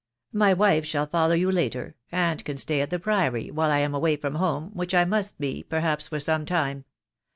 My 0.33 0.51
wife 0.51 0.83
shall 0.83 1.05
follow 1.05 1.35
you 1.35 1.51
later, 1.51 1.93
and 2.11 2.43
can 2.43 2.57
stay 2.57 2.81
at 2.81 2.89
the 2.89 2.97
Priory 2.97 3.51
while 3.51 3.69
I 3.69 3.77
am 3.77 3.93
away 3.93 4.15
from 4.15 4.33
home, 4.33 4.71
which 4.73 4.95
I 4.95 5.05
must 5.05 5.37
be, 5.39 5.61
perhaps, 5.61 6.07
for 6.07 6.19
some 6.19 6.43
time. 6.43 6.85